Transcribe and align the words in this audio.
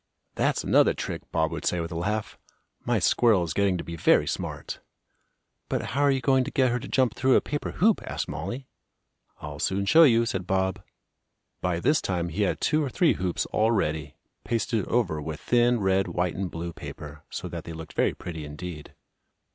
"That's 0.33 0.63
another 0.63 0.95
trick," 0.95 1.21
Bob 1.31 1.51
would 1.51 1.63
say 1.63 1.79
with 1.79 1.91
a 1.91 1.95
laugh. 1.95 2.39
"My 2.83 2.97
squirrel 2.97 3.43
is 3.43 3.53
getting 3.53 3.77
to 3.77 3.83
be 3.83 3.95
very 3.95 4.25
smart!" 4.25 4.79
"But 5.69 5.83
how 5.93 6.01
are 6.01 6.09
you 6.09 6.21
going 6.21 6.43
to 6.43 6.49
get 6.49 6.71
her 6.71 6.79
to 6.79 6.87
jump 6.87 7.13
through 7.13 7.35
a 7.35 7.39
paper 7.39 7.73
hoop?" 7.73 8.01
asked 8.07 8.27
Mollie. 8.27 8.67
"I'll 9.41 9.59
soon 9.59 9.85
show 9.85 10.01
you," 10.01 10.25
said 10.25 10.47
Bob. 10.47 10.81
By 11.61 11.79
this 11.79 12.01
time 12.01 12.29
he 12.29 12.41
had 12.41 12.59
two 12.59 12.83
or 12.83 12.89
three 12.89 13.13
hoops 13.13 13.45
all 13.51 13.69
ready, 13.69 14.15
pasted 14.43 14.87
over 14.87 15.21
with 15.21 15.39
thin 15.39 15.79
red, 15.81 16.07
white 16.07 16.33
and 16.35 16.49
blue 16.49 16.73
paper, 16.73 17.23
so 17.29 17.47
that 17.49 17.65
they 17.65 17.73
looked 17.73 17.93
very 17.93 18.15
pretty 18.15 18.43
indeed. 18.43 18.95